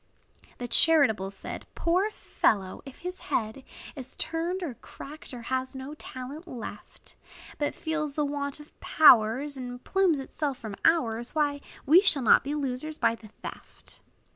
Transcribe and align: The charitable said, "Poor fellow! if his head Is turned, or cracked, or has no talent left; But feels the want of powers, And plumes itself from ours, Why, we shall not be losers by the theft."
The 0.57 0.67
charitable 0.67 1.29
said, 1.29 1.67
"Poor 1.75 2.09
fellow! 2.09 2.81
if 2.87 2.97
his 3.01 3.19
head 3.29 3.63
Is 3.95 4.15
turned, 4.15 4.63
or 4.63 4.73
cracked, 4.73 5.31
or 5.31 5.43
has 5.43 5.75
no 5.75 5.93
talent 5.93 6.47
left; 6.47 7.15
But 7.59 7.75
feels 7.75 8.15
the 8.15 8.25
want 8.25 8.59
of 8.59 8.79
powers, 8.79 9.57
And 9.57 9.83
plumes 9.83 10.17
itself 10.17 10.57
from 10.57 10.75
ours, 10.83 11.35
Why, 11.35 11.61
we 11.85 12.01
shall 12.01 12.23
not 12.23 12.43
be 12.43 12.55
losers 12.55 12.97
by 12.97 13.13
the 13.13 13.27
theft." 13.43 14.01